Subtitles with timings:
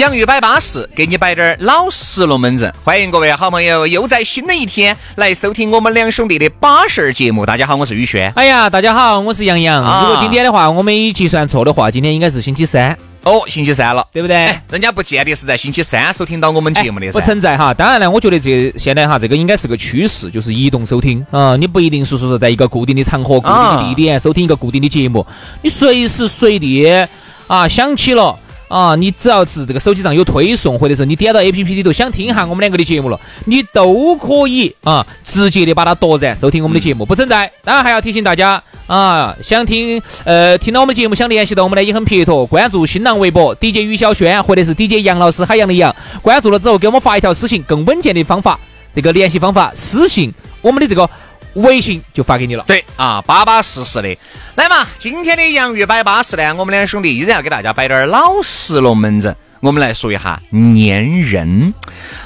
[0.00, 2.72] 洋芋摆巴适，给你摆点儿老实龙门阵。
[2.82, 7.44] 欢迎各位好朋友又在新的一天来收听我们两兄弟的巴适节目。
[7.44, 8.32] 大家好，我是宇轩。
[8.34, 9.84] 哎呀，大家好，我是杨洋。
[10.00, 14.58] 如果今天的话我没计算错的话，今天应该是星期三哦，星期三了，对不对？
[14.70, 17.74] 人家不见得是在星期三收听到我们节目的，不存在哈。
[17.74, 21.56] 当然呢，我觉得这现在哈，这个应该是个趋势，就是移动收听啊。
[21.56, 25.26] 你不一定是说在一个固定的场合、固定的地点收听一个固定的节目，
[25.60, 27.06] 你随时随地
[27.46, 28.34] 啊想起了。
[28.70, 37.50] 啊，你只要是这个手机上有推送，或者是你点到 A P P 里头想听一下我们两个的节目了，你都可以啊，直接的把它夺然收听我们的节目，不存在。
[37.64, 48.56] 当然还要提醒大家啊，想听呃听到我们节目想联系到我们呢也很撇脱，关注新浪微博 DJ 于小轩或者是 DJ 杨老师海洋的杨，关注了之后给我们发一条私信，更稳健的方法，
[48.94, 50.32] 这个联系方法私信
[50.62, 51.10] 我们的这个。
[51.54, 52.64] 微信就发给你了。
[52.66, 54.16] 对啊，巴巴适适的。
[54.56, 59.34] 来嘛，今天的洋芋摆巴适呢，我们两兄弟依然要给大家摆点老实龙门阵。
[59.60, 61.74] 我们来说一下粘人。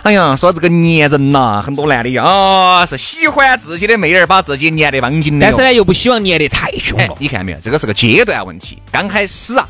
[0.04, 7.16] 哎呀，说这个粘人呐，很多男的啊是喜欢自己的妹儿把自己粘得帮紧的，但是呢又不希望粘得太凶了。
[7.18, 8.80] 你看到没有，这个是个阶段问题。
[8.92, 9.68] 刚开始啊，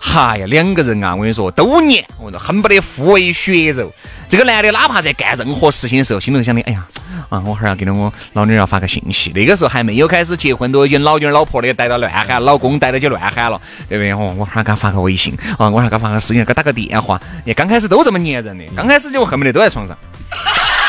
[0.00, 3.92] 哈呀，两个人啊，我跟你说都粘，我跟你说恨不得互为血肉。
[4.30, 6.86] 这个男的哪怕在干任何事情的时候，心头想的，哎呀。
[7.28, 14.12] 啊，我哈儿要给了我老女儿要发个信息，那个时候还没有开始结婚，都已经老女儿老婆的带到乱喊，老公带到就乱喊了，对不对？
[14.12, 17.20] 哦，我哈儿给他发个微信，啊，我哈儿给他发个私信，给他打个电话。
[17.44, 19.96] 你刚开始都这么粘人的，刚开始就恨不得都在床上。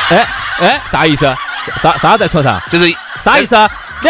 [0.10, 0.28] 哎
[0.60, 1.32] 哎，啥意思？
[1.80, 2.60] 啥啥在床上？
[2.72, 2.92] 就是
[3.24, 3.56] 啥意思？
[4.02, 4.10] 这。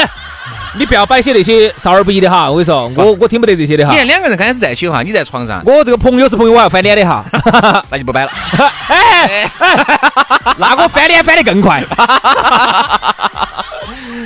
[0.78, 3.92] 你不要摆些那些少儿不宜的哈，我跟你说，我我听不得这些的哈。
[3.92, 7.26] 你看两个人刚开始在一起的话，你在床上， 我这个朋友是朋友，我要翻脸的哈，
[7.92, 8.32] 那就不摆了。
[8.88, 9.50] 哎，
[10.58, 11.84] 那我翻脸翻得更快。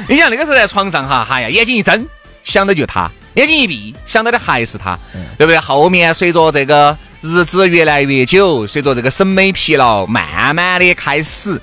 [0.08, 2.06] 你想那个时候在床上哈，哎呀，眼睛一睁
[2.44, 4.98] 想的就他，眼睛一闭想到的还是他，
[5.38, 5.60] 对不对？
[5.60, 11.60] 后面随着这个日子越来越久，随着这个审美疲劳，慢慢的开始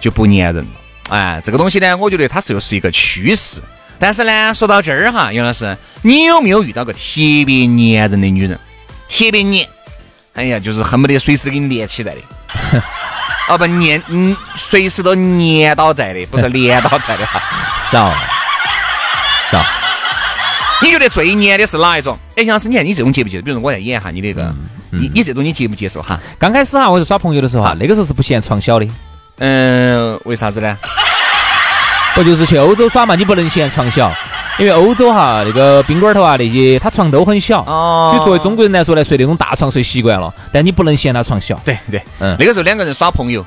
[0.00, 0.64] 就不粘人了。
[1.10, 3.60] 哎，这个东西呢，我觉得它是又是一个趋势。
[4.02, 6.98] 但是呢，说到这儿哈，杨老师，你有没有遇到个特
[7.46, 8.58] 别粘人的女人？
[9.08, 9.64] 特别粘，
[10.34, 12.20] 哎呀，就是恨不得随时给你连起在的。
[13.48, 17.40] 哦不，粘，嗯，随时都粘倒在的，不是连倒在的哈。
[17.92, 18.12] 少
[19.48, 19.64] 少，
[20.82, 22.18] 你觉得最粘的是哪一种？
[22.34, 23.44] 哎，杨老师，你看你这种接不接受？
[23.44, 24.52] 比如说我来演哈，你那个，
[24.90, 26.18] 你你这种你接不接受哈？
[26.40, 28.88] 刚开始哈，我是耍朋友的时候哈，那个时候是不嫌床小的。
[29.38, 30.76] 嗯，为啥子呢？
[32.14, 33.14] 不就是去欧洲耍嘛？
[33.14, 34.12] 你不能嫌床小，
[34.58, 40.32] 因为欧洲哈那个宾馆头啊那些，他床都很小，所以作为中国人来说呢，睡那种大床睡习惯了。
[40.52, 41.58] 但你不能嫌他床小。
[41.64, 43.44] 对对，嗯，那个时候两个人耍朋友，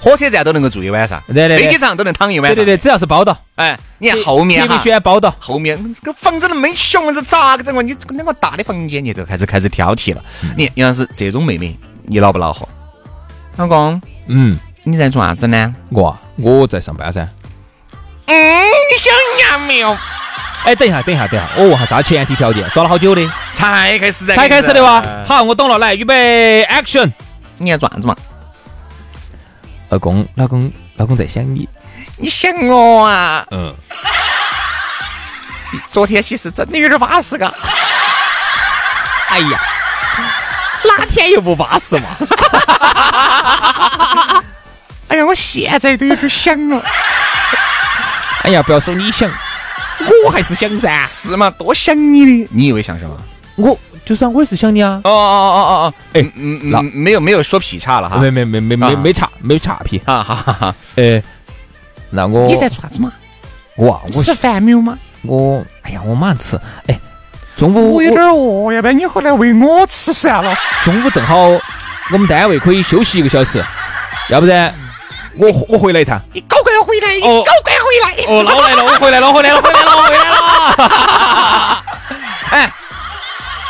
[0.00, 2.56] 火车站都能够住一晚上，对对，飞机上都能躺一晚上。
[2.56, 3.38] 对对对，只要是包到。
[3.54, 5.32] 哎，你看后面哈，必须要包到。
[5.38, 7.82] 后面这个房子都没熊，是咋个整个？
[7.82, 10.22] 你两个大的房间，你都开始开始挑剔了。
[10.56, 12.68] 你你要是这种妹妹，你恼不恼火？
[13.56, 15.74] 老公，嗯，你在做啥子呢？
[15.90, 17.26] 我我在上班噻。
[18.28, 19.96] 嗯，你想娘没有？
[20.64, 22.68] 哎，等一下，等一下，等一下，我问下啥前提条件？
[22.68, 23.26] 耍了好久的？
[23.54, 24.36] 才开始在？
[24.36, 25.02] 才开始的哇？
[25.26, 27.10] 好，我懂了，来，预备，action！
[27.56, 28.14] 你要爪子嘛？
[29.88, 31.66] 老公，老公，老公在想你。
[32.18, 33.46] 你想我啊？
[33.50, 33.74] 嗯。
[35.86, 37.50] 昨天其实真的有点巴适嘎。
[39.28, 39.58] 哎呀，
[40.84, 42.08] 哪天又不巴适嘛？
[45.08, 46.84] 哎呀，我现在都有点想了。
[48.44, 49.30] 哎呀，不要说你想，
[50.24, 51.04] 我还是想噻。
[51.06, 51.50] 是嘛？
[51.50, 53.16] 多想你的，你以为想什么？
[53.56, 55.00] 我就是啊，我也是想你啊。
[55.04, 55.94] 哦哦哦哦哦。
[56.12, 58.16] 哎，嗯嗯，那没有没有说劈叉了哈。
[58.18, 60.00] 没没没没没没差没叉劈。
[60.04, 60.74] 啊哈哈哈。
[60.96, 61.22] 哎，
[62.10, 63.12] 那我你在做啥子嘛？
[63.76, 64.98] 我我吃饭没有吗？
[65.22, 66.58] 我哎呀，我马上吃。
[66.86, 66.98] 哎，
[67.56, 70.54] 中午我有点饿，要不然你回来喂我吃算了。
[70.84, 71.36] 中午正好
[72.12, 73.62] 我们单位可以休息一个小时，
[74.30, 74.72] 要不然。
[75.38, 81.84] 我我回来一趟，你搞快回来，你，搞快回来，哦，老来了，我回来了，回来了，回来了，回来了。
[82.50, 82.72] 哎，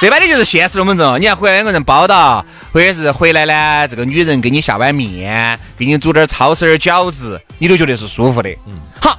[0.01, 1.21] 这摆的就是现实龙门阵。
[1.21, 2.43] 你看回来两个人包到，
[2.73, 8.49] 或者是回来呢，这个女人给你下碗面，给你煮点抄手饺子，你都觉得是舒服的。
[8.67, 9.19] 嗯，好，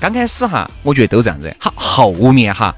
[0.00, 1.54] 刚开始哈，我觉得都这样子。
[1.60, 2.74] 好，后面哈，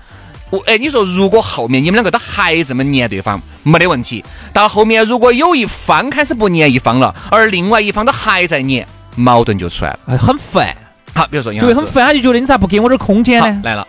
[0.50, 4.22] 我哎，你说如果后面你们两个都还这么黏对方，没得问题。
[4.52, 8.86] 到后面如果有一方开始不黏一方了，而另外一方都还在黏，
[9.16, 10.76] 矛盾就出来了，哎，很烦。
[11.14, 13.60] 好，比如说就会很烦，他就觉得你咋不给我点空间呢？
[13.64, 13.86] 来了，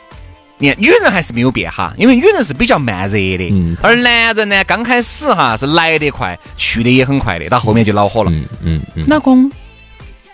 [0.58, 8.32] 你看女人还是没有变哈，因为女人是比较慢热的，嗯，而男人呢，刚开始哈是来得快，去的也很快的，到后面就恼火了。
[8.64, 9.52] 嗯嗯，老公，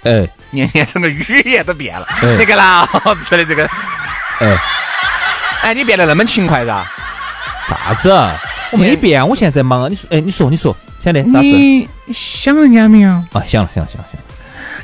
[0.04, 2.08] 哎，年年整个语言都变了，
[2.38, 2.86] 那个老
[3.16, 3.68] 子的这个，
[4.40, 4.58] 哎。
[5.64, 6.86] 哎，你变得那么勤快噻？
[7.66, 8.12] 啥子？
[8.74, 9.90] 我没变，我现在在忙。
[9.90, 11.48] 你说，哎，你说，你说，现在啥事？
[11.48, 13.10] 你想人家没有？
[13.10, 14.23] 啊，想了，想了，想了，想了。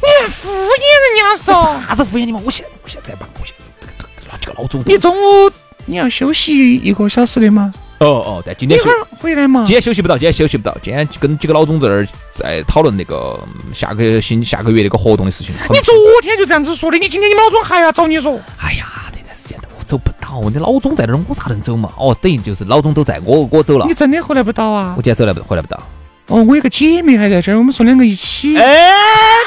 [0.02, 1.54] 你还敷衍人家说？
[1.88, 2.42] 啥子敷衍你嘛？
[2.44, 4.82] 我现在我现在忙，我现在这个这个那几个老总。
[4.86, 5.52] 你中午
[5.86, 7.74] 你要休息一个小时的吗？
[8.00, 9.66] 哦哦，但今天一会儿回来嘛。
[9.66, 10.78] 今天休息不到，今天休息不到。
[10.82, 13.38] 今天跟几个老总在那儿在讨论那个
[13.74, 15.54] 下个星下个月那个活动的事情。
[15.70, 18.40] 你昨天就这样子说的，你今天你们老总还要找你说？
[18.58, 20.10] 哎呀，这段时间我走不。
[20.22, 21.92] 到，你老总在那儿，我咋能走嘛？
[21.98, 23.86] 哦，等于就是老总都在，我我走了。
[23.88, 24.94] 你真的回来不到啊？
[24.96, 25.82] 我今天走来不回来不到。
[26.30, 28.56] 哦，我有个姐妹还在这儿，我们说两个一起。
[28.58, 28.92] 哎，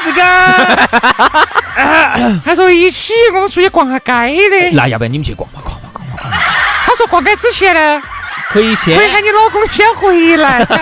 [0.05, 0.21] 这个，
[2.45, 4.73] 还说一起，我们出去逛下街的。
[4.73, 6.39] 那要不然你们去逛吧，逛吧，逛吧，逛吧。
[6.85, 8.03] 他说逛街之前呢，
[8.51, 10.65] 可以先，可以喊你老公先回来，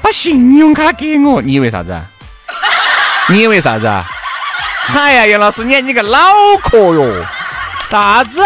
[0.00, 1.42] 把信用卡给我。
[1.42, 1.94] 你以为啥子？
[3.28, 4.02] 你以为啥子啊？
[4.96, 6.18] 哎呀，杨老师，你看你个脑
[6.62, 7.22] 壳哟！
[7.90, 8.42] 啥子？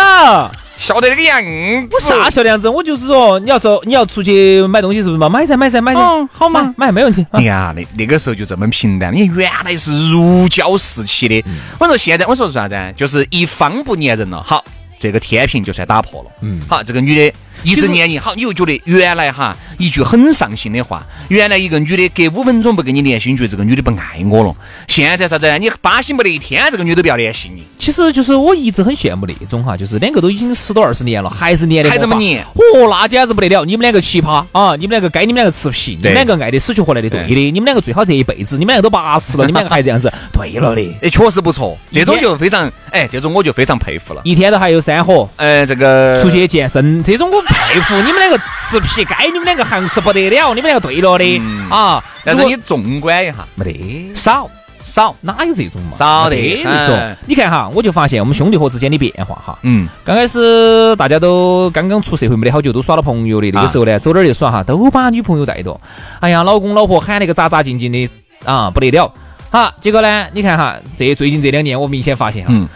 [0.83, 1.41] 笑得那个样
[1.89, 2.01] 子？
[2.01, 2.69] 啥笑的样子？
[2.69, 5.29] 我就是说，你要说你要出去买东西是不是嘛？
[5.29, 6.01] 买噻，买噻，买噻。
[6.01, 7.25] 哦，好嘛，买没问题。
[7.35, 9.15] 你看啊，那那个时候就这么平淡。
[9.15, 11.45] 你原来是如胶似漆的。
[11.79, 12.77] 我说现在，我说是啥子？
[12.97, 14.43] 就是一方不粘人了。
[14.43, 14.65] 好。
[15.03, 16.31] 这个天平就算打破了。
[16.43, 17.35] 嗯，好，这个女的
[17.65, 24.55] 一直黏你，好，你又觉得原来哈一句很上心的话，原来一个女的隔五分钟不跟你联系，你觉得这个女的不爱我了。
[24.87, 25.59] 现在啥子？
[25.59, 27.65] 你巴心不得一天，这个女的不要联系你。
[27.79, 32.45] 其实就是我一直很羡慕那种哈，就是两个都已经十多二十年了，还是黏的，还这么黏。
[32.45, 33.65] 哦，那简直不得了！
[33.65, 34.77] 你们两个奇葩啊！
[34.77, 37.51] 你们两个该你们两个吃皮，你们两个爱的死去活来的，对的。
[37.51, 40.83] 你们两个最好这一辈子，你们两个都八十了，你们两个还这样子，对了的。
[41.03, 44.21] 哎，确实不错，这种就非常，哎，这种我就非常佩服了。
[44.25, 47.95] 一天都还有三盒，呃，这个出去健身，这种我佩服。
[48.03, 48.37] 你们两个
[48.69, 51.41] 吃皮，该你们两个行是不得了，你们两个对了的
[51.71, 52.03] 啊。
[52.25, 54.51] 但是你纵观一下，没得少。
[54.85, 55.97] 少哪有这种嘛？
[55.97, 57.17] 少的这种。
[57.25, 59.57] 你看哈，我就发现我们兄弟伙之间的变化哈。
[59.63, 59.87] 嗯。
[60.05, 65.81] 刚开始大家都刚刚出社会没得好久，都耍了朋友的那个时候呢，走哪儿就耍哈，都把女朋友带着。
[66.19, 68.11] 哎呀，老公老婆喊那个扎扎静静的
[68.45, 69.09] 啊，不得了。
[69.51, 72.67] 好，结果呢，你看哈，这最近这两年我明显发现哈，出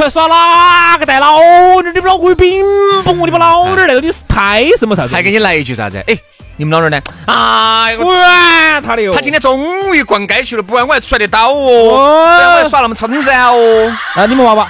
[0.00, 1.38] 来耍哪个带老
[1.82, 1.92] 点儿？
[1.92, 2.64] 你们老公有病
[3.04, 3.12] 不？
[3.24, 5.14] 你们老点儿那个，你是太什么啥子？
[5.14, 6.02] 还给你来一句啥子？
[6.06, 6.16] 哎。
[6.60, 7.00] 你们老儿呢？
[7.26, 9.12] 哎，管他的哟！
[9.12, 13.96] 他今天终于逛街去了，不然我还出来得到哦，不然我还耍那么称赞哦。
[14.16, 14.68] 啊，你们娃娃，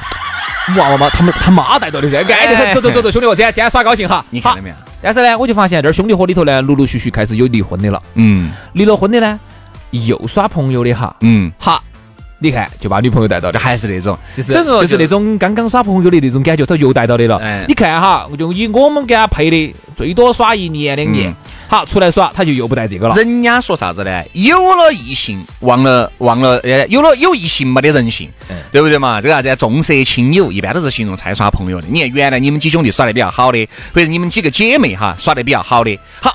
[0.77, 2.19] 娃娃嘛，他们他妈带到的噻。
[2.19, 4.23] 哎，走走走走，兄弟伙，今天今天耍高兴哈。
[4.29, 4.75] 你看到没有？
[5.01, 8.03] 但是呢，我就发现这儿兄弟伙里头呢，陆陆续续开始有离婚的了。
[8.17, 9.41] 嗯，离了婚的呢，
[9.93, 11.17] 又耍朋友的哈。
[11.23, 11.83] 嗯，好。
[12.41, 17.65] 你看，就把女朋友带到的，还是那种，就是就是那种刚刚耍朋友的那种感觉，他又带到的了。
[17.67, 21.35] 你看哈，就以我们给他配的，最多耍一年两年，
[21.67, 23.17] 好出来耍，他就又不带这个了。
[23.17, 24.23] 人家说啥子呢？
[24.35, 28.31] 有了异性，忘了忘了，呃，有了有异性没得人性，
[28.71, 29.21] 对不对嘛？
[29.21, 29.57] 这个啥子？
[29.57, 31.89] 重色轻友，一般都是形容才耍朋友的。
[31.91, 36.33] 你看原来你们几兄弟耍的比较好的，或者你们几个姐妹哈耍的比较好的，好，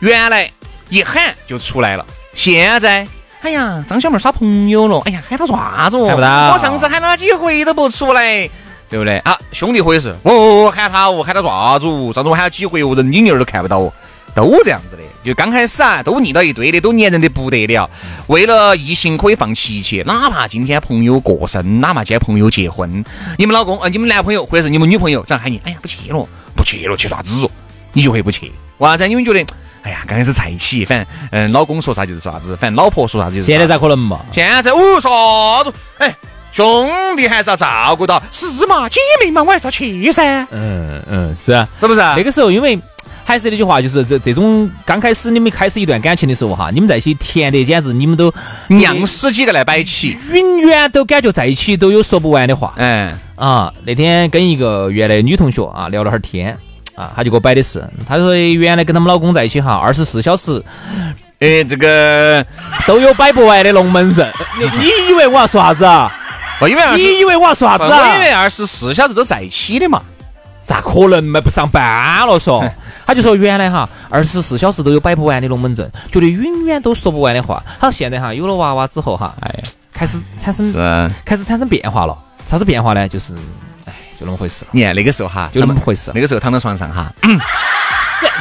[0.00, 0.50] 原来
[0.90, 3.08] 一喊就出来了，现在。
[3.42, 5.00] 哎呀，张小妹耍朋友了。
[5.04, 6.06] 哎呀，喊他啥子？
[6.06, 6.52] 看不到。
[6.52, 8.48] 我上次喊他几回都不出来，
[8.88, 9.18] 对不对？
[9.18, 11.86] 啊，兄弟伙也是，哦，喊他哦，喊他啥子？
[12.12, 13.92] 上次我喊他几回哦，人影儿都看不到哦，
[14.32, 15.02] 都这样子的。
[15.24, 17.90] 就刚开始啊，都腻到一堆的，都粘人的不得了。
[18.28, 23.04] 为了异性可以放弃一切，哪怕今天朋友过生，哪怕今天朋友结婚，
[23.38, 27.50] 你们老公呃，你们男朋友或者是你们女朋友这样喊你，哎呀，不去了，不去了，去啥子？
[27.92, 28.52] 你就会不去。
[28.82, 29.08] 为啥子？
[29.08, 29.44] 因为觉得。
[29.84, 33.46] 哎呀，刚开始在一起，反正嗯，老公说啥就是啥子，反正老婆说啥子就是。
[33.48, 34.20] 现在咋可能嘛？
[34.30, 35.08] 现在我，啥
[35.64, 35.74] 子？
[35.98, 36.14] 哎，
[36.52, 38.88] 兄弟还是要照顾到，是嘛？
[38.88, 40.46] 姐妹嘛，我还是要去噻。
[40.52, 42.00] 嗯嗯，是啊，是不是？
[42.00, 42.78] 那个时候，因为
[43.24, 48.32] 还是那句话，就是这这种刚开始你们开始一段感情的时候哈，你们在一起甜得简直，你们都
[48.68, 52.72] 酿死几个来摆起，永远都感觉在一起都有说不完的话。
[52.76, 56.56] 嗯啊，那天跟一个原来女同学啊聊了会儿天。
[56.94, 60.62] 啊，他就给我摆的是，他说原来跟他们老公在一起哈，二十四小时，
[61.40, 62.44] 哎，这个
[62.86, 64.30] 都有摆不完的龙门阵。
[64.58, 66.12] 你你以为我要说啥子啊？
[66.60, 67.98] 我以为你以为我要说啥子啊？
[67.98, 70.02] 我以为二十四小时都在一起的嘛？
[70.66, 71.40] 咋可能嘛？
[71.40, 72.64] 不上班了说？
[73.04, 77.62] 他就说原来哈，二十四小时都有摆不完的龙门阵，觉得永远都说不完的话。
[77.80, 82.16] 他说现在哈有了娃娃之后哈，哎，开始产生，开始产生变化了。
[82.46, 83.08] 啥子变化呢？
[83.08, 83.32] 就是。
[84.22, 84.68] 就那么回事了。
[84.70, 87.12] 你看那个时候哈，就那么回事那个时候躺到床上哈，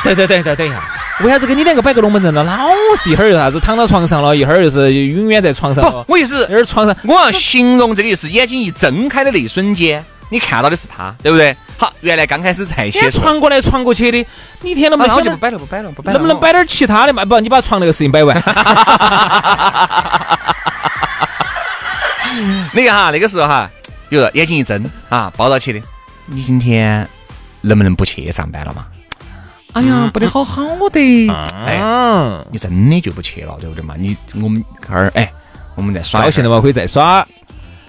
[0.03, 0.79] 对对对对，等一下，
[1.21, 2.43] 为啥子给你两个摆个龙门阵呢？
[2.43, 5.83] 老是一会儿又啥子躺到床上了，一会儿又是永远在床上。
[5.83, 11.57] 不，我意思一会儿床上，我要形容这个就是眼睛一睁开的那一瞬间，你看到的是他，对不对？
[11.77, 14.23] 好，原来刚开始在一起的时候，传过来传过去的，
[14.61, 17.25] 你一天能不能想点好就不摆了，不摆了，不摆了，能不能摆点其他的嘛？
[17.25, 18.35] 不，你把床那个事情摆完。
[22.73, 23.69] 那个哈，那个时候哈，
[24.11, 25.81] 比如说眼睛一睁啊，抱到起的，
[26.25, 27.07] 你今天
[27.61, 28.85] 能不能不去上班了嘛？
[29.71, 31.29] 哎呀，不得好好的，
[31.65, 33.95] 哎，嗯，你真的就不去了，对不对嘛？
[33.97, 35.31] 你我们这儿哎，
[35.75, 37.25] 我们再耍高兴的嘛，可以再耍，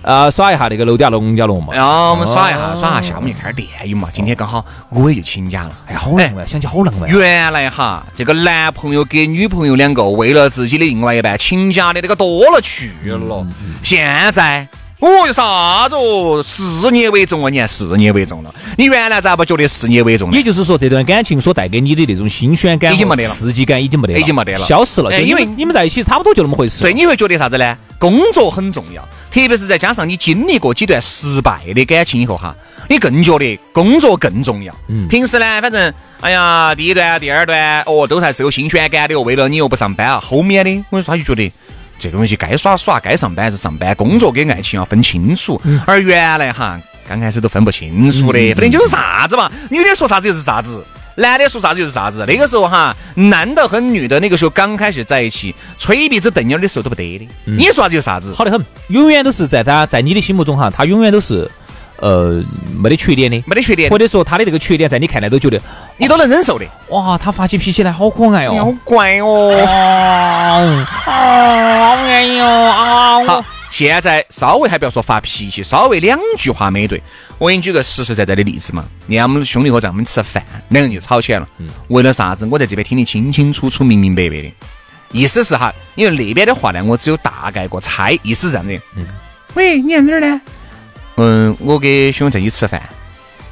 [0.03, 1.75] 啊，耍一下那个楼底下农家乐嘛。
[1.75, 4.09] 然后我们耍一下，耍一下下午就看点电影嘛。
[4.13, 5.77] 今天刚好我也就请假了。
[5.89, 7.11] 哎呀，好浪漫，想起好浪漫。
[7.11, 13.45] 原来哈，这个男朋友给女朋友两个为了自己的另外一半请假的那个多了去了。
[13.83, 14.69] 现在。
[15.03, 16.41] 哦哟，啥子哦？
[16.45, 16.63] 事
[16.97, 17.51] 业为重啊！
[17.51, 18.55] 你看事业为重了。
[18.79, 20.37] 你原来咋不觉得事业为重呢？
[20.37, 25.21] 也就是说，这段感情所带给你的那种新鲜感、已经没得了刺激感已经没得了，已经没得了消失了。
[25.21, 26.83] 因为你们在一起差不多就那么回事。
[26.85, 27.77] 对，，你会觉得啥子呢？
[27.99, 32.55] 工作很重要，特别是再加上你经历过几段失败的感情以后哈，
[32.89, 34.73] 你更觉得工作更重要。
[34.89, 39.23] 嗯平时呢，反正哎呀，第一段、第二段哦，都还是有新鲜感的哦。
[39.23, 41.53] 为了你又不上班啊，后面的我跟你说，他就觉得。
[41.99, 45.61] 这个东西该耍耍，该上班还是上班，工作跟爱情要分清楚。
[45.87, 50.85] 而原来哈，刚开始都分不清楚的，反正就是啥子嘛，女的说啥子就是啥子，
[51.17, 52.25] 男的说啥子就是啥子。
[52.27, 58.33] 那个时候哈，男的和女的那个时候刚开始在一起，吹鼻子瞪眼儿的时候都不得的，你说啥子就啥子。
[58.35, 61.49] 好得很，永远都是在他在你的心目中哈，他永远都是
[61.99, 62.43] 呃
[62.77, 65.61] 没得缺点的，没得缺点或，者说他的那个缺点在你看来都觉得
[65.97, 66.67] 你都能忍受的。
[66.89, 68.79] 哇，他发起脾气来好可爱哦好哦。
[68.85, 69.29] 乖哦。
[69.67, 73.25] 哦，好爱哟啊！
[73.25, 77.03] 好，现在稍微还不要说发脾气，稍微两句话没对，
[77.39, 78.85] 我给你举个实实在在的例子嘛。
[79.07, 81.49] 你看我们兄弟伙在我们吃饭，两个人就吵起来了。
[81.89, 82.47] 为了啥子？
[82.51, 84.53] 我在这边听得清清楚楚、明明白白的。
[85.11, 88.75] 意思是哈，因为那边的话呢，我只有大概个猜，意思是这样的。
[88.97, 89.07] 嗯
[89.55, 90.41] 喂，你在哪儿呢？
[91.17, 92.83] 嗯，我跟兄弟在一起吃饭。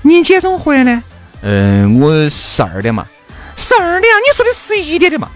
[0.01, 1.03] 你几点钟回来呢？
[1.43, 3.07] 嗯，我十二点嘛。
[3.57, 4.17] 十二点啊？
[4.19, 5.29] 你说的十一点的嘛？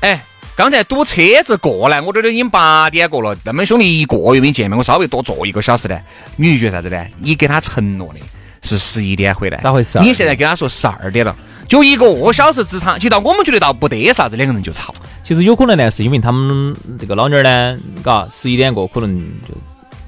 [0.00, 0.22] 哎，
[0.56, 5.98] 刚才堵车子过来，我这都已经八点过了，那么兄弟一个月没见面，我稍微多坐一个小时呢。
[6.36, 7.04] 你就觉得啥子呢？
[7.18, 8.20] 你给他承诺的
[8.62, 11.34] 是十一点回来，咋回事啊你现在跟他说十二点了，
[11.68, 14.92] 就一个小时之长，其实到我们觉得倒不得啥子，两个人就吵。
[15.24, 19.16] 其实有可能呢，是因为他们这个老妞儿呢，嘎，十一点过可能
[19.48, 19.54] 就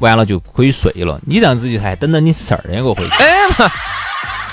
[0.00, 1.20] 完了就可以睡了。
[1.24, 3.14] 你这样子就还等到你十二点过回去。
[3.22, 3.70] 哎嘛，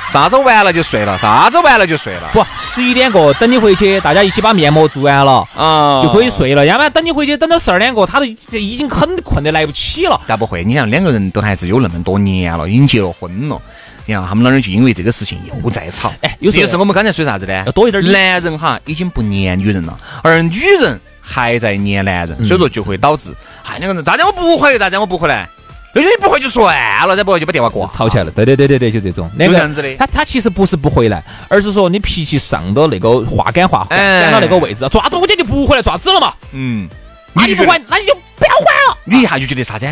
[0.09, 5.47] 啥子完了就睡了，啥子完了就睡了，不，十一点过等你回去，大家一起把面膜做完了。
[5.55, 6.31] 啊就可以。
[6.31, 10.19] 睡了，要不然等你回去等到十二点过，他都已经很困得来不起了。
[10.25, 10.63] 咋不会？
[10.63, 13.61] 你想两个人都还是有那么多年了，已经结了婚了。
[14.05, 16.11] 你看他们老儿就因为这个事情又在吵。
[16.21, 17.63] 哎有时候是我们刚才说啥子呢？
[17.65, 25.47] 要多一点男人哈已经不粘女人了，而女人还在粘男嗯人，所以说就会导致，嗨，两个人咋子我不回，咋子我不回来？
[25.93, 27.87] 那就你不回就算了，再不回就把电话挂。
[27.89, 29.29] 吵起来了，对对对对对，就这种。
[29.35, 36.33] 那这样子的他他其实不是不回来，而是说你脾气上到那个话赶话赶到那个位置，爪子我姐就不回来，抓子了嘛？
[36.53, 36.87] 嗯，
[37.33, 38.97] 那你不还，那你就不要还了。
[39.05, 39.85] 你一下就觉得啥子？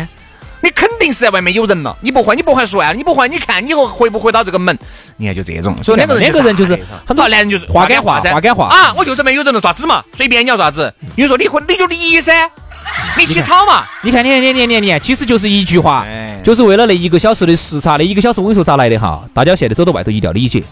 [0.62, 4.78] 你肯定是在外面有人了，你不还，你不还算了，你不还，你看你回不回到这个门？
[5.16, 8.92] 你看就这种，所以两个人两个人就是很多男人就是话赶话噻，话赶话啊！
[8.94, 10.04] 我就是没有人了，爪子嘛？
[10.14, 12.50] 随便你要爪子，你说离婚你就离噻，
[13.18, 13.84] 你起吵嘛？
[14.02, 16.06] 你看，你看，你看，你看，你看，其实就是一句话，
[16.42, 19.22] 就是为了那一个小时的时差，那一个小时我跟你说咋来的哈？
[19.34, 20.62] 大家现在走到外头一定要理解，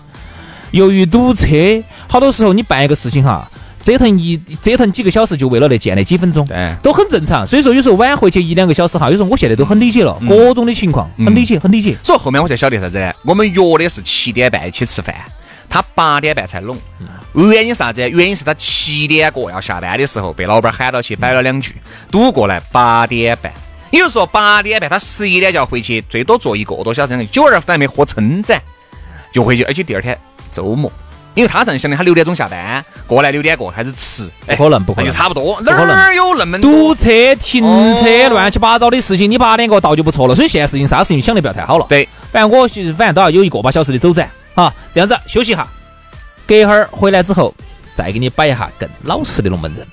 [0.71, 1.47] 由于堵车，
[2.09, 3.51] 好多时候你办一个事情哈，
[3.83, 7.47] 折腾一折腾几个小时，就为了那见那几分钟，对都很正常。
[7.47, 11.97] 所以说有时候晚回去一两个小时哈，有时候我现在都很理解了，各种的情况很理解，很理解。
[12.03, 13.13] 所以后面我才晓得啥子呢？
[13.25, 15.15] 我们约的是七点半一起吃饭，
[15.69, 16.77] 他八点半才拢。
[17.35, 18.09] 原因啥子？
[18.09, 21.75] 原因是他七点过要下班的时候，被老板喊到去摆了两句，
[22.11, 23.53] 堵过来八点半。
[23.91, 28.61] 也就是说八点半他十一点就要回去，最多坐一个多小时，酒儿都还没喝撑展
[29.33, 30.19] 就回去，而且第二天
[30.53, 30.91] 周末。
[31.35, 35.61] 因为他这样想的，他六点钟下班过来，六点过开始吃，可能不可能那就差不多。
[35.61, 35.73] 哪
[36.07, 36.59] 儿有那么？
[36.61, 37.63] 堵车、停
[37.97, 40.35] 车、哦乱七八糟的事情，你八点过到就不错了。
[40.35, 41.87] 所以现在事情啥事情想的不要太好了。
[41.89, 44.29] 对，反正我是反正都要有一个把小时的走展
[44.63, 44.75] 啊。
[44.93, 45.67] 这样子休息一下，
[46.47, 47.55] 隔一会儿回来之后
[47.95, 49.87] 再给你摆一下更老实的龙门阵。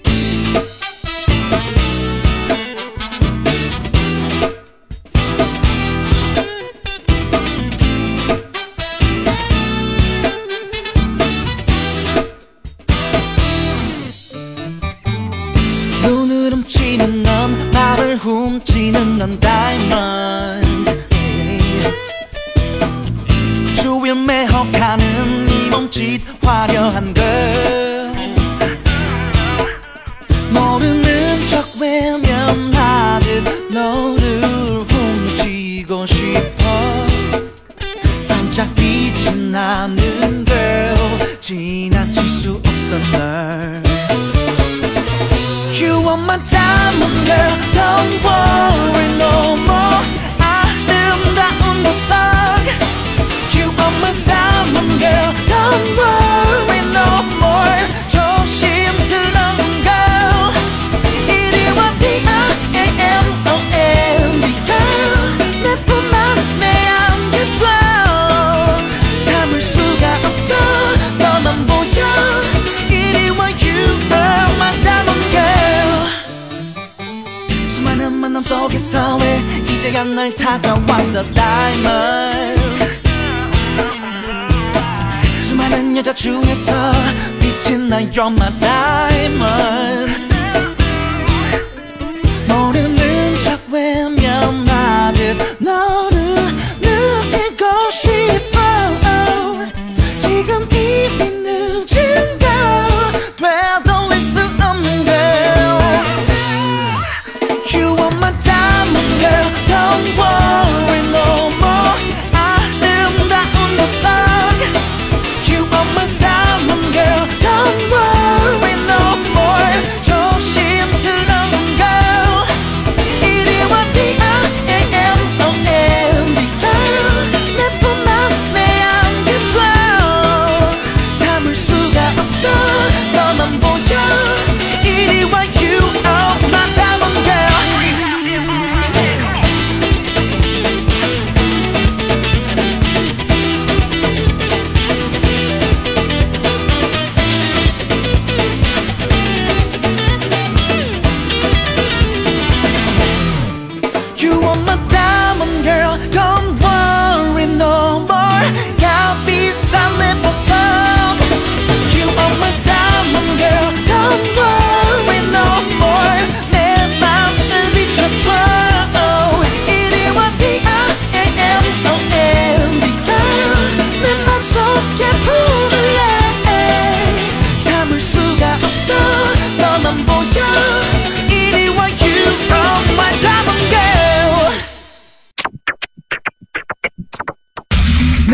[88.18, 89.15] on my life.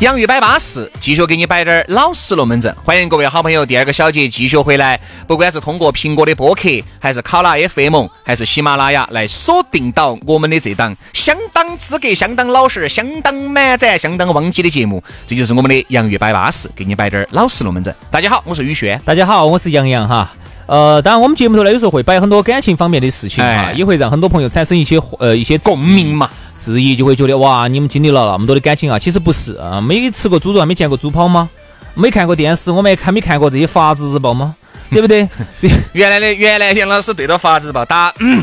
[0.00, 2.72] 洋芋摆巴适，继续给你摆点儿老实龙门阵。
[2.84, 5.00] 欢迎各位好朋友，第二个小节继续回来。
[5.26, 6.68] 不管是通过苹果的播客，
[7.00, 17.92] 还是考拉 FM，还是喜马拉雅，来锁定到我们的这档相当资格、相当老实、相当满载、相当汪鸡的节目，这就是我们的杨玉摆巴适，给你摆点儿老实龙门阵。
[18.08, 19.00] 大家好，我是宇轩。
[19.04, 20.32] 大家好，我是杨洋哈。
[20.66, 31.48] 呃，当然我们节目头呢，有时候会摆很多感情方面的事情哈，哎也会让很多朋友产生一些呃一些共鸣嘛，质疑，就会觉得哇，你们经历了那么多的感情啊，其实不是啊，没吃过猪肉还没见过猪跑吗？
[31.94, 34.54] 没看过电视，我们也看没看过这些法制日报吗？
[34.90, 35.28] 对不对？
[35.60, 38.42] 这 原来的原来杨老师对着法制日报打嗯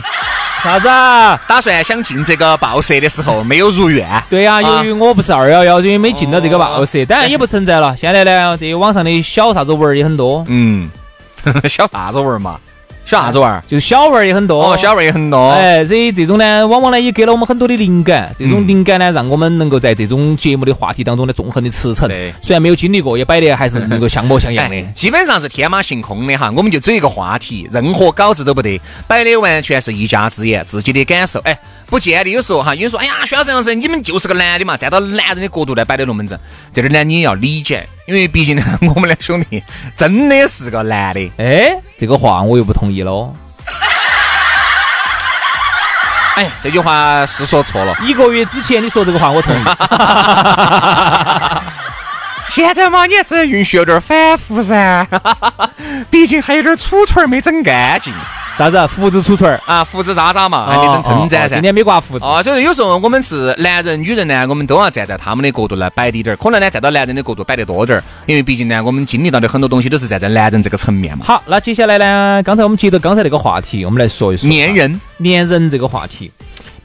[0.61, 1.35] 啥子啊？
[1.47, 4.07] 打算想进这个报社的时候，没有如愿。
[4.29, 7.95] 对呀、由于我不是二幺幺，因为没进到这个报哦社，当然也不存在了。
[7.97, 10.89] 现在呢，这网上的小啥子文儿也很多，嗯，
[11.69, 12.59] 小啥子文儿嘛？
[13.05, 13.63] 小啥子玩儿？
[13.67, 14.71] 就是小玩儿也很多。
[14.71, 15.49] 哦，小玩儿也很多。
[15.51, 18.33] 哎，所以这种呢，往往呢也给了我们很多的灵感。
[18.37, 22.33] 这种灵感呢，让我们能够在这种节目的话题当中呢，纵横的驰骋对。
[22.41, 24.81] 虽然没有经历过，也摆的还是能够像模像样的哎。
[24.95, 31.39] 基本上是天马行空的哈，我们就只有一个话题，任何稿子都不得，摆的完全是一家之言，自己的感受。
[31.41, 36.39] 哎，不见得有时候哈，有人说，哎呀，徐老师、杨老师，你们就是个男的嘛，站到男人的角度来摆的龙门阵，
[36.73, 38.63] 这点呢你也要理解，因为毕竟呢，
[38.95, 39.63] 我们两兄弟
[39.95, 41.31] 真的是个男的。
[41.37, 43.33] 哎，这个话我又不同意喽。
[46.35, 47.95] 哎，这句话是说错了。
[48.03, 49.63] 一个月之前你说这个话，我同意。
[52.47, 55.07] 现在嘛你也是允许有点反复噻，
[56.11, 58.13] 毕竟还有点储存儿没整干净
[58.57, 58.87] 啥子啊？
[58.87, 61.61] 胡子杵锤儿，啊，胡子渣渣嘛，还没整称赞噻今。
[61.61, 62.25] 天没刮胡子。
[62.25, 71.25] 啊，所以有时候我们是男人、女人呢，我们都要站在他们的角度来摆低点儿，可能呢站到男人的角度摆得多点儿，因为毕竟呢我们经历到的很多东西都是站在男人这个层面嘛。
[71.25, 72.41] 好，那接下来呢？
[72.43, 76.31] 刚才我们接着刚才那个话题，我们来说一说粘人，粘人这个话题。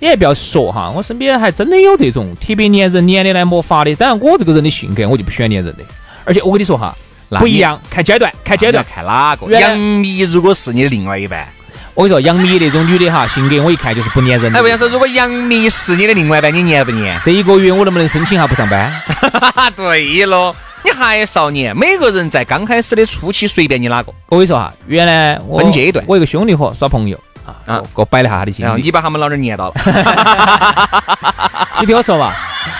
[0.00, 3.94] 你还不要说哈，我身边还真的有这种特别粘人、粘的来没法的。
[3.94, 5.84] 当然，我这个人的性格我就不喜欢粘人的，
[6.24, 6.96] 而且我跟你说哈，
[7.28, 8.84] 那不一样，看阶段，看阶段。
[8.92, 9.46] 看哪个。
[9.50, 11.46] 杨幂如果是你的另外一半，
[11.94, 14.54] 我跟你说，杨幂那种女的哈，性格我一看就是不粘人。
[14.56, 17.20] 哎，我想说，如果杨幂是你的另外一半，你粘不粘？
[17.24, 18.92] 这一个月我能不能申请下不上班？
[19.76, 28.82] 对了，你还少年，每个人在刚开始的初期，随便你哪个，我跟你说哈，原来我分阶段我一个兄弟伙耍朋友啊，啊给我摆了下他的经历。
[28.82, 29.74] 你把他们老娘粘到了，
[31.80, 32.32] 你听我说嘛，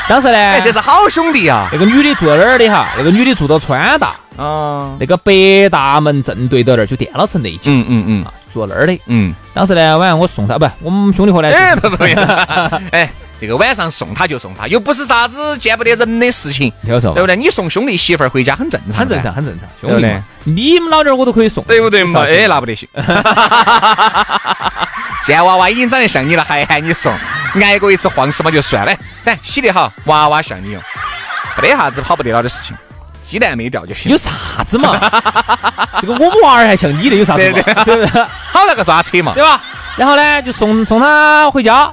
[0.08, 1.68] 当时呢，哎，这是好兄弟啊！
[1.72, 2.88] 那个女的住到哪儿的哈？
[2.96, 8.98] 那个女的住到川大哦，那个北大门正对到那儿就电脑城那一间嗯嗯嗯啊，住那儿的。
[9.06, 12.04] 嗯，当时呢，晚上我送他，不，我们兄弟伙呢，哎不不不，
[12.92, 13.10] 哎，
[13.40, 17.36] 这个晚上送他就送他，又不是啥子见不得人的事情，对不对？
[17.36, 19.32] 你送兄弟媳妇儿回家很正常，很正常，。
[19.32, 22.24] 很正常，兄弟嘛，你们老点儿我都可以送，对不对嘛？
[22.26, 22.88] 哎，那不得行。
[25.22, 27.14] 现在娃娃已经长得像你了，还喊你送，
[27.60, 28.96] 挨过一次黄屎嘛就算了。
[29.22, 30.80] 但洗得好，娃娃像你哟，
[31.60, 32.74] 没得啥子跑不得了的事情，
[33.30, 34.18] 鸡蛋没掉就行有。
[34.18, 34.98] 啥子嘛？
[36.00, 37.52] 这个我们娃儿还像你的有啥子嘛？
[37.52, 38.22] 对对对不对？
[38.52, 39.42] 好那个抓扯嘛对。
[39.42, 39.62] 吧？
[39.96, 41.92] 然后呢，就送送他回家。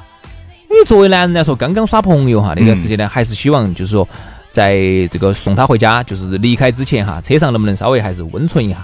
[0.69, 4.09] 因为作为男人来说，刚刚耍朋友哈，那段时间呢，还是希望就是说，
[4.49, 4.75] 在
[5.11, 8.77] 这个送他回家，就是离开之前哈，车上能不能稍微还是温存一下？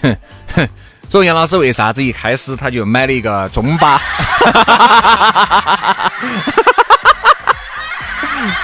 [0.00, 0.16] 哼
[0.54, 0.68] 哼
[1.10, 4.00] 所以杨老师为啥子一开始他就买了一个中巴？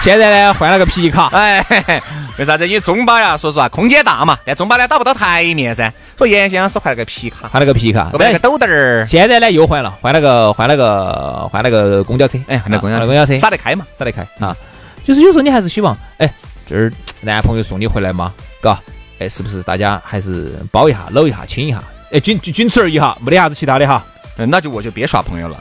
[0.00, 2.02] 现在呢，换了个皮卡，哎，嘿嘿
[2.38, 2.66] 为啥子？
[2.68, 5.92] 因为中巴呀，说实话空间大嘛，但中巴呢打不到台面噻。
[6.16, 13.84] 所以原先老师换了个皮卡，换了个皮卡，我买了个斗凳儿，现在呢又换了，换了个换了个换了个公交车，哎，换了公交车，公交车，撒得开嘛。
[13.98, 14.56] 撒得开啊。
[15.04, 16.32] 就是有时候你还是希望，哎，
[16.66, 18.78] 这儿男朋友送你回来嘛，嘎，
[19.18, 24.04] 哎，是不是大家还是抱一下、搂一下、亲一下，哎，仅仅仅此而已哈，没得啥子其他的哈。
[24.36, 25.60] 嗯那就我就别耍朋友了。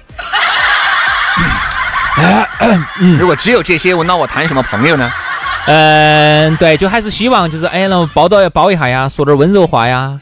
[3.19, 5.11] 如果只有这些，我那我谈什么朋友呢？
[5.67, 10.17] 嗯，对，就还是希望就是哎，然后抱到抱一下呀，说点温柔话呀，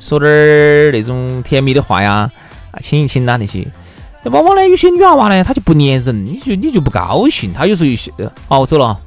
[0.00, 2.30] 说点儿那种甜蜜的话呀，
[2.70, 3.66] 啊，亲一亲呐那些。
[4.22, 8.10] 那往往呢，有些女娃娃呢，她就不粘人，你就你就不高兴，她有时候有些
[8.48, 8.98] 哦，我走了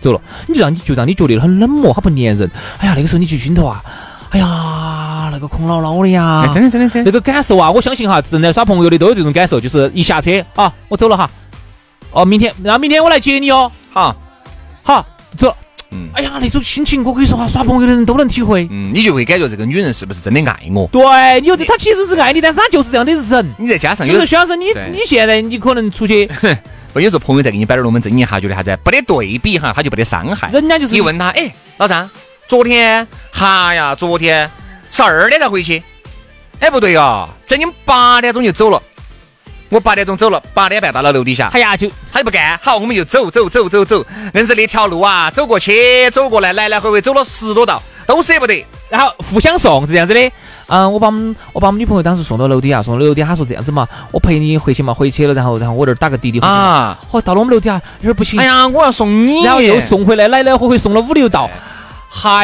[0.00, 2.50] 走了，你就让你就让你觉得很冷漠，她不粘人。
[2.78, 3.84] 哎呀，那个时候你就心头啊，
[4.30, 7.10] 哎呀，那个空落落的呀，哎真的真的真的。
[7.10, 11.30] 那个感受啊，我相信哈，正在耍朋友的都有这种感受，就是一下车啊，我走了哈，
[12.12, 14.16] 哦，明天，那明天我来接你哦，好，
[14.82, 15.04] 好，
[15.36, 15.54] 走。
[15.90, 18.66] 嗯哎呀，那种心情，我可以说哈，耍朋友的人都能体会。
[18.68, 20.88] 嗯，你就会感觉这个女人是不是真的爱我？
[20.88, 23.54] 对，你有她其实是爱你，但是她就是这样的人。
[23.56, 26.28] 你再加上有就是徐老师，你你现在你可能出去，
[26.94, 28.76] 我有时候朋友再给你摆点龙门阵一下，觉得啥子？
[28.82, 30.50] 不得对比哈，他就不得伤害。
[30.50, 32.10] 人家就是你问他，哎，老张，
[32.48, 34.50] 昨天，哈呀，昨天
[34.90, 35.80] 十二点才回去。
[36.58, 38.82] 哎，不对啊，昨天八点钟就走了。
[39.74, 41.50] 我八点钟走了，八点半到了楼底下。
[41.52, 48.64] 哎呀，就他就不干，好，我们就走走走走走，硬是那条路啊，走过去走过来，来来回回走了十多道，都舍不得。
[48.88, 50.30] 然后互相送是这样子的。
[50.66, 56.52] 嗯，我把我们我把我们女朋友当时送到楼底下，送到楼底下，他说这样子嘛，我陪你回去嘛，回去了，然后然后我这儿打个滴滴回去。
[56.52, 61.50] 啊，好，到了我们楼底下，有点不行，哎呀，我要送你，然后又送回来，来来回回送了五六道。
[61.52, 61.73] 哎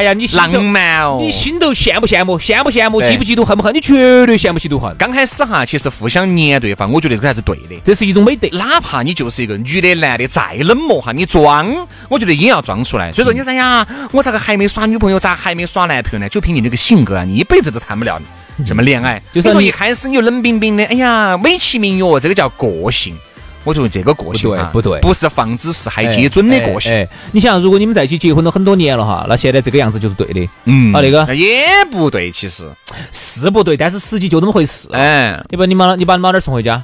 [0.03, 1.19] 呀，你浪漫哦。
[1.21, 2.39] 你心头羡不羡慕？
[2.39, 3.01] 羡不羡慕？
[3.01, 3.45] 嫉不嫉妒？
[3.45, 3.75] 恨不恨？
[3.75, 4.95] 你绝对羡慕嫉妒恨。
[4.99, 7.77] 刚开始哈，其实互相黏对方，我觉得这个还是对的。
[7.85, 8.49] 这是一种美德。
[8.57, 13.13] 哪怕你就是一个女的、男的，再冷漠哈，你装，我觉得也要装出来。
[13.13, 16.29] 所以说，你说哎呀，我咋个还没耍女朋友，咋还没耍男朋友呢？
[16.29, 18.21] 就凭你这个性格啊，你一辈子都谈不了
[18.67, 19.23] 什么恋爱。
[19.33, 23.17] 就是说一开始你就冷冰冰的，哎呀，美其名曰这个叫个性。
[23.65, 27.07] 我觉得这个个性啊不对不对不是放之四海皆准的个性。
[27.33, 30.49] 你想，如果你们在一起结婚了很多年了哈，那现在这个样子就是对的。
[30.65, 32.69] 嗯啊那个也不对，其实，
[33.13, 34.89] 是不对，但是实际就那么回事。
[34.93, 36.83] 哎，你把你妈你把你妈送回家，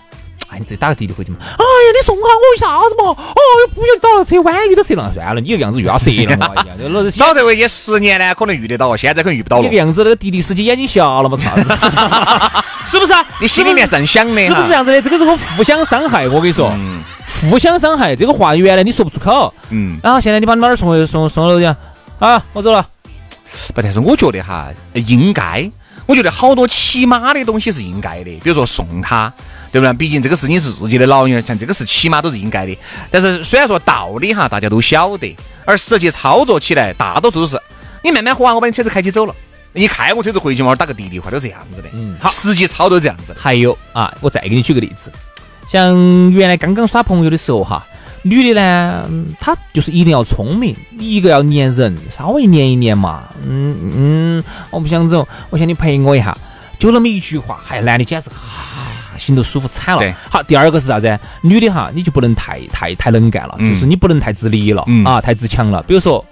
[0.48, 1.38] 哎，你自己打个滴滴回去嘛。
[1.40, 3.04] 哎呀，你送下我一下子嘛？
[3.10, 3.40] 哦，
[3.74, 6.52] 不要打了车，万一遇到蛇了，算了，你这个样子又要折了嘛。
[6.54, 9.76] 哎呀，这老这回去十年呢，可能遇得到，现在可能遇不到了你这个。
[9.76, 11.36] 样子，那个滴滴司机眼睛瞎了嘛？
[11.36, 11.56] 操，
[12.86, 13.24] 是不是啊？
[13.40, 15.02] 你心里面是很想的是不是这样子的？
[15.02, 17.02] 这个是个互相伤害，我跟你说，嗯
[17.50, 21.76] 互相伤害这个话原来你说不出口，嗯，然后现在你把你妈那儿送回送送楼底下，
[22.18, 22.86] 啊，我走了。
[23.74, 25.70] 不，但是我觉得哈，应该，
[26.06, 29.32] 我觉得好多起码的东西是应该的，比如说送他，
[29.76, 29.92] 对不对？
[29.92, 32.78] 毕竟这个事情是自己的老人，像这个事起码都是应该的。
[33.10, 35.36] 但是虽然说道理哈大家都晓得，
[35.66, 37.60] 而实际操作起来，大多数都是
[38.02, 39.34] 你慢慢喝完，我把你车子开起走了。
[39.72, 41.88] 你开我车子回去嘛，我打个滴滴，话都这样子的。
[41.92, 43.36] 嗯好实际操作这样子。
[43.38, 45.12] 还有啊，我再给你举个例子，
[45.70, 45.94] 像
[46.30, 47.86] 原来刚刚耍朋友的时候哈，
[48.22, 56.34] 女的呢，嗯她就是一定要聪明，一个要粘人，稍微粘一粘嘛，嗯嗯，我不想走，我想你陪我一下，
[56.78, 58.75] 就那么一句话，还男的简直啊，
[59.18, 60.16] 心头舒服惨对了。
[60.30, 61.18] 好，第二个是啥子？
[61.42, 65.82] 女的哈，你就不能太太太能干了，嗯就是你不能太自立了、嗯啊，太自强了。
[65.86, 66.24] 比如说。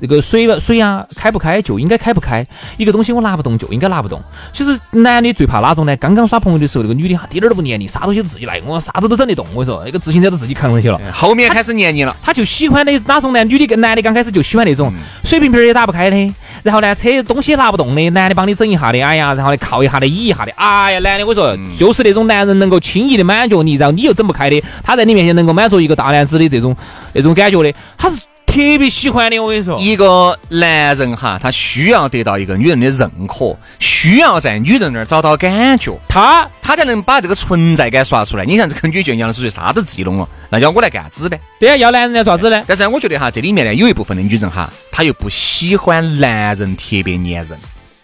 [0.00, 2.46] 这个水水啊，开不开就应该开不开。
[2.76, 4.20] 一个东西我拿不动就应该拿不动。
[4.52, 5.96] 其实男的最怕哪种呢？
[5.96, 9.46] 刚刚耍朋友的时候，那个女的哈，滴点儿都不黏你，啥东西都自己来，我啥子都整得动。
[9.54, 11.00] 我跟你说，那个自行车都自己扛上去了。
[11.12, 13.44] 后面开始黏你了，他就喜欢的哪种呢？
[13.44, 14.92] 女的跟男的刚开始就喜欢那种
[15.24, 26.74] 水瓶瓶儿也打不开的，然后呢车东西也拿不动的，男的帮你整一下的，哎呀，然后呢靠一下的，倚一下的，哎呀，男的我说就是那种男人能够轻易的满足你，然后你又整不开的，他在你面前能够满足一个大男子的这种
[27.12, 28.16] 那种感觉的，他是
[28.50, 29.38] 特别喜欢的。
[29.38, 38.44] 我跟你说，一个男人哈，他需要得到一个女人的认可，需要在女人那儿找到感觉，他他才能把这个存在感刷出来。
[38.44, 41.36] 你像这个女就杨老师啥都自己弄了，那叫我来干啥子呢？
[41.60, 42.62] 对呀，要男人来做啥子呢？
[42.66, 47.58] 但是呢我觉得哈，这里面呢有一部分的女人哈，她又不喜欢男人特别粘人。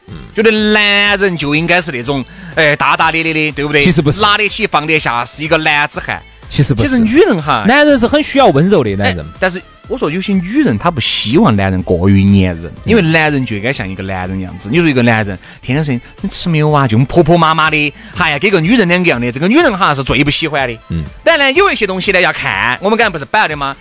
[0.09, 3.83] 嗯，觉得男人就应该是那种，哎，大大咧咧的，对不对？
[3.83, 6.23] 其实不是拿得起放得下，是一个男子汉。
[6.49, 9.37] 其实不是，其实女人哈，男人是很需要温柔的男人哎。
[9.41, 14.69] 但是我说有些女人她不希望男人过于粘人，因为男人就应该像一个男人样子。
[14.71, 20.79] 你说一个男人天天说你吃没有啊，就婆婆妈妈的，还要给个女人两个样的，这个女人哈是最不喜欢的。
[20.89, 23.77] 嗯，当然呢，有一些东西呢要看，我们刚才不是摆了的吗？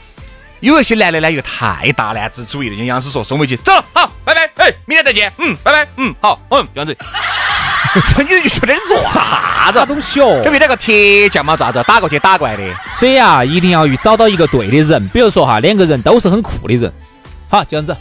[0.61, 6.97] 有一些男的呢又太大男子主义了，就杨师说送回去，走了，好，拜拜，哎，明天再见，嗯，拜拜，嗯，好，嗯，这样子。
[7.93, 9.85] 这女的就觉得你做啥子？
[9.85, 10.51] 东西哦就？
[10.51, 12.63] 为那个铁匠嘛，咋子打过去打过来的？
[12.93, 16.91] 所以啊，一定要遇找到一个对的人，比如说哈，两个人都是很酷的人，
[17.49, 17.95] 好这样子。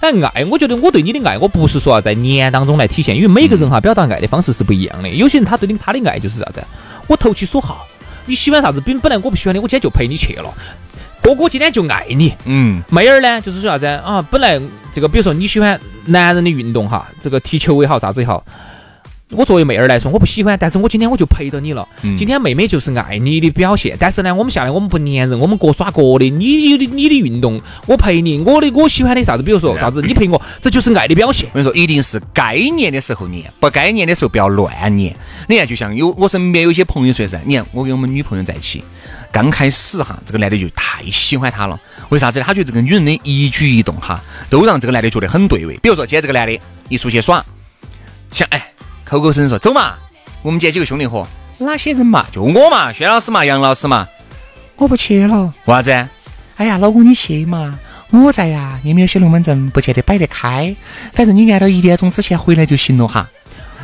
[0.00, 5.08] 哎，爱，我觉得我对你的爱，我不是说要在年当中来体现，因为每个人哈表达爱的方式是不一样的。
[5.08, 6.62] 有些人他对你他的爱就是啥子，
[7.06, 7.86] 我投其所好，
[8.26, 10.52] 你喜欢啥子，本本来我不喜欢的，我今天就陪你去了。
[11.22, 14.20] 哥哥今天就爱你，嗯，妹儿呢，就是说啥子啊？
[14.30, 14.60] 本来
[14.92, 18.44] 这个，比如说你喜欢男人的运动哈，这个踢球也好，啥子也好。
[19.30, 21.88] 我作为妹儿来说，我不喜欢，但是我今天我就陪着你了。
[22.16, 26.28] 今天妹妹就是爱你的表现，但是呢，我们下来我们不粘人，我们各耍各的。
[26.28, 31.48] 你的你的运动，我陪你；我的我喜欢的啥子，比如说啥子，你陪我，这就是爱的表现。
[31.54, 35.16] 我跟你说，一定是该粘的时候粘，不该粘的时候不要乱粘。
[35.48, 38.84] 你看，就像有我身边有些朋友说噻，你看我跟我们女朋友在一起，
[39.32, 41.80] 刚开始哈，这个男的就太喜欢她了。
[42.10, 42.44] 为啥子呢？
[42.46, 45.78] 他觉得这个女人的一举一动哈，都让这个男的觉得很对味。
[45.82, 46.60] 比如说，今天这个男的
[46.90, 47.44] 一出去耍，
[48.30, 48.62] 想哎，
[49.04, 49.94] 口口声声说走嘛，
[50.42, 51.26] 我们今天几个兄弟伙，
[51.58, 52.24] 哪些人嘛？
[52.32, 54.08] 就我嘛，薛老师嘛，杨老师嘛，
[54.76, 55.52] 我不去了。
[55.66, 56.08] 为啥子？
[56.56, 57.78] 哎呀，老公你去嘛，
[58.10, 60.74] 我在呀，你们有些龙门阵不见得摆得开，
[61.12, 63.28] 反正你按到一点钟之前回来就行了哈。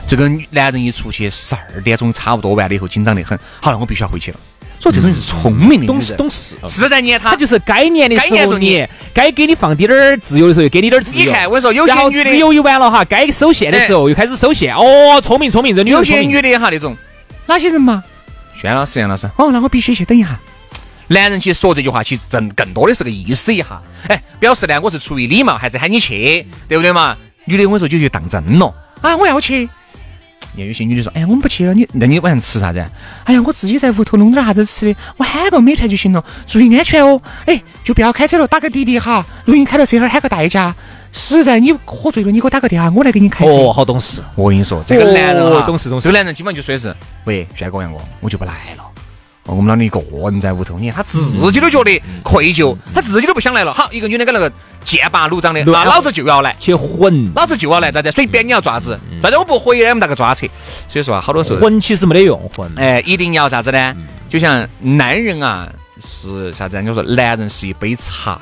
[0.07, 3.39] 这个男人一出去，十二点钟差不多完了以后，紧张得很。
[3.61, 4.39] 好了，我必须要回去了。
[4.81, 7.37] 所以这种就是聪明的人懂事懂事，是在撵他他。
[7.37, 11.27] 就是该念的该时候粘时候粘粘，该给你放滴点儿自由的时候又给你点儿自由。
[11.27, 14.75] 你看，我跟你说，有些女的，自由一完了哈，该收线的时候又开始收线。
[14.75, 16.21] 哦，聪明聪明，这女有些。
[16.21, 16.97] 女的哈那种，
[17.47, 18.03] 哪些人嘛？
[18.59, 20.41] 轩老师、杨老师，哦，那我必须去等一下。
[21.09, 27.15] 男人去说这句话，其实更更多的是个意思一下，哎，表示呢我是出于礼貌，还是喊你去，对不对嘛？
[27.45, 29.69] 女的我跟你说就去当真了啊，我要去。
[30.53, 32.85] 你看有些女的说，哎呀，我们不去了，你那你晚上吃啥子？
[33.25, 37.21] 哎呀，我自己在屋头弄点啥子吃的，我喊个美团就行了，注意安全哦。
[37.47, 39.25] 哎，就不要开车了，打个滴滴哈。
[39.45, 40.75] 如果你开到这哈儿喊个代驾，
[41.13, 43.53] 实在你喝醉了，你给我打个电话，我来给你开车。
[43.53, 44.21] 哦，好懂事。
[44.35, 48.90] 我跟你说，这个男人哈，哦懂事懂事这个男人基本上就说的是，喂，轩哥、杨哥，我就不来了。
[49.51, 53.75] 哦我们老李一个人在屋头，你看他自己都觉得愧疚，他自己都不想来了。
[53.75, 54.51] 好，一个女的跟那个
[54.85, 58.13] 剑拔弩张的，那老子就要来，去混，老子就要来，咋子？
[58.13, 60.47] 随便你要爪子，反正我不回来，我们那个抓扯。
[60.89, 62.71] 所以说啊，好多时候，混其实没得用，混。
[62.77, 63.95] 哎，一定要啥子呢？
[64.29, 65.69] 就像男人啊，
[66.01, 66.81] 是啥子啊？
[66.81, 68.41] 你说男人是一杯茶，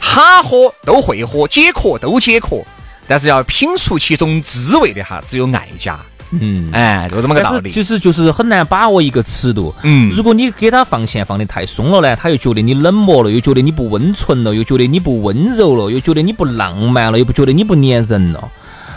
[0.00, 2.64] 哈喝都会喝，解渴都解渴，
[3.06, 6.00] 但是要品出其中滋味的哈，只有爱家。
[6.30, 6.70] 嗯。
[6.72, 7.70] 哎，就这么个道理。
[7.70, 9.74] 是其实就是很难把握一个尺度。
[9.82, 18.48] 嗯如果你给他放线放的太松了呢，他又觉得你冷漠了，又觉得你不温存了，又觉得你不温柔了，又觉得你不浪漫了，又不觉得你不粘人了。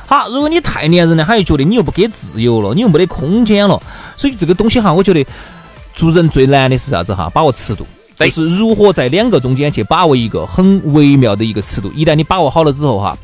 [0.05, 3.81] 好，如果你太粘人了，他又觉得你又不给自由了，你又没得空间了。
[4.15, 5.25] 所以这个东西哈，我觉得
[5.93, 7.29] 做人最难的是啥子哈？
[7.33, 7.85] 把握尺度。
[8.17, 11.89] 就是如何在两个中间去把握一个很微妙的一个尺度。
[11.95, 13.17] 一旦你把握好了之后哈，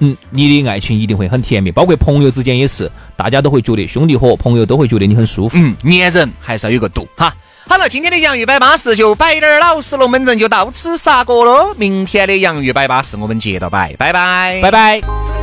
[0.00, 5.58] 嗯，你的爱情一定会很甜蜜，包括朋友之间也是，大家都会觉得兄弟伙、朋友都会觉得你很舒服。
[5.58, 7.34] 嗯，粘人还是要有个度哈。
[7.66, 11.74] 好了，今天的洋芋摆巴士就摆点儿老实龙门阵，就到此杀过喽。
[11.76, 14.70] 明天的洋芋摆巴士我们接着摆，拜拜，拜。
[14.70, 15.37] 拜。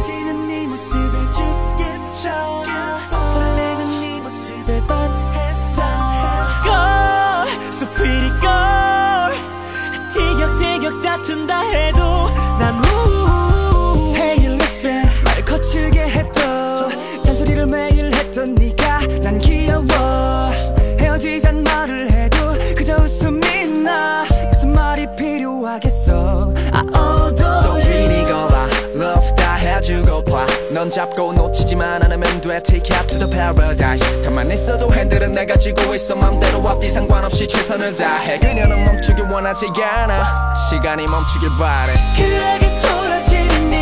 [30.76, 32.62] 넌 잡고 놓치지만 않으면 돼.
[32.62, 34.22] Take you to the paradise.
[34.24, 36.18] 가만히 있어도 핸들은 내가 쥐고 있어.
[36.18, 38.38] 맘대로 앞뒤 상관없이 최선을 다해.
[38.40, 40.54] 그녀는 멈추길 원하지 않아.
[40.70, 41.94] 시간이 멈추길 바래.
[42.18, 43.75] 그에게 돌아지는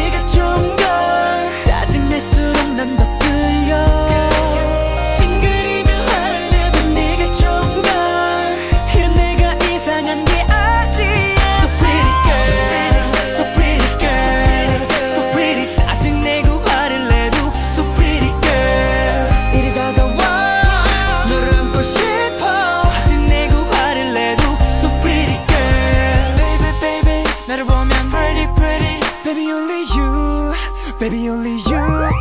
[31.73, 32.13] Baby only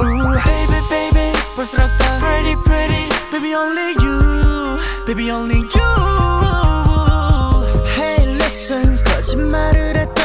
[0.00, 5.88] you Baby baby 볼수록 더 pretty pretty Baby only you Baby only you
[7.96, 10.22] Hey listen 거짓말을 해도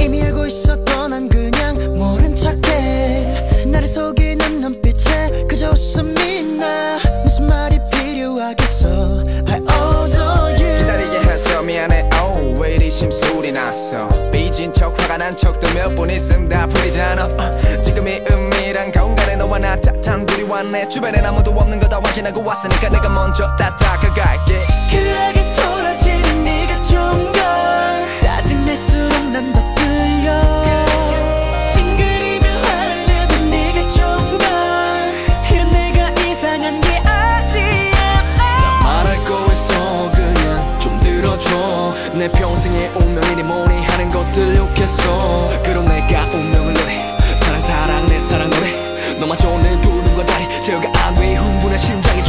[0.00, 6.42] 이미 알고 있었던 난 그냥 모른 척해 나를 속이는 눈빛에 그저 웃음이
[15.20, 17.24] 난 척도 몇 번 있음 다 풀리잖아.
[17.26, 17.50] 어,
[17.82, 20.88] 지금 이 은밀한 공간에 너와 나 따뜻한 둘이 왔네.
[20.88, 24.56] 주변엔 아무도 없는 거 다 확인하고 왔으니까 내가 먼저 다 다가갈게.
[24.90, 26.29] 그하게 돌아지는
[44.30, 45.50] 녀석들 욕했어.
[45.62, 48.72] 그럼 내가 운명을 노래 사랑 사랑 내 사랑 노래.
[49.18, 52.24] 너만 좋은 내 두 눈과 다리 제어가 안돼 흥분한 심장이